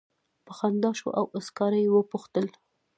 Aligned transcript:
په 0.45 0.51
خندا 0.57 0.91
شو 0.99 1.09
او 1.19 1.25
سکاره 1.47 1.79
یې 1.83 1.89
وپوښتل. 1.91 2.45